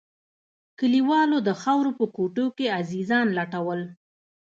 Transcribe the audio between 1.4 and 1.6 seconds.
د